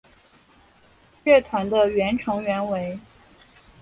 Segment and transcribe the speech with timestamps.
[1.25, 2.97] 乐团的原成员为。